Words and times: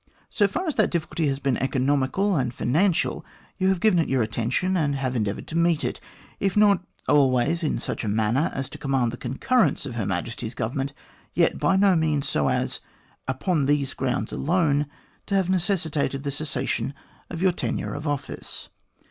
So 0.31 0.47
far 0.47 0.65
as 0.65 0.73
that 0.77 0.89
difficulty 0.89 1.27
has 1.27 1.37
been 1.37 1.57
economical 1.57 2.35
and 2.35 2.51
financial, 2.51 3.23
you 3.59 3.67
have 3.67 3.79
given 3.79 3.99
it 3.99 4.09
your 4.09 4.23
attention, 4.23 4.75
and 4.75 4.95
have 4.95 5.15
endeavoured 5.15 5.45
to 5.49 5.55
meet 5.55 5.83
it, 5.83 5.99
if 6.39 6.57
not 6.57 6.83
always 7.07 7.61
in 7.61 7.77
such 7.77 8.03
a 8.03 8.07
manner 8.07 8.49
as 8.55 8.67
to 8.69 8.79
command 8.79 9.11
the 9.11 9.17
concurrence 9.17 9.85
of 9.85 9.93
Her 9.93 10.07
Majesty's 10.07 10.55
Government, 10.55 10.91
yet 11.35 11.59
by 11.59 11.75
no 11.75 11.95
means 11.95 12.27
so 12.27 12.49
as, 12.49 12.79
upon 13.27 13.67
these 13.67 13.93
grounds 13.93 14.31
alone, 14.31 14.87
to 15.27 15.35
have 15.35 15.51
necessitated 15.51 16.23
the 16.23 16.31
cessation 16.31 16.95
of 17.29 17.39
your 17.43 17.51
tenure 17.51 17.93
of 17.93 18.07
office. 18.07 18.69